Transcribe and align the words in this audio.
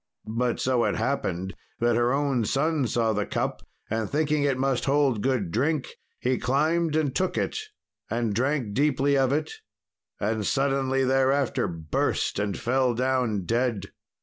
But 0.33 0.59
so 0.59 0.83
it 0.85 0.95
happened 0.95 1.53
that 1.79 1.95
her 1.95 2.11
own 2.11 2.43
son 2.43 2.87
saw 2.87 3.13
the 3.13 3.27
cup, 3.27 3.61
and, 3.87 4.09
thinking 4.09 4.41
it 4.41 4.57
must 4.57 4.85
hold 4.85 5.21
good 5.21 5.51
drink, 5.51 5.93
he 6.19 6.39
climbed 6.39 6.95
and 6.95 7.13
took 7.15 7.37
it, 7.37 7.59
and 8.09 8.33
drank 8.33 8.73
deeply 8.73 9.15
of 9.15 9.31
it, 9.31 9.51
and 10.19 10.43
suddenly 10.43 11.03
thereafter 11.03 11.67
burst 11.67 12.39
and 12.39 12.57
fell 12.57 12.95
down 12.95 13.45
dead. 13.45 13.91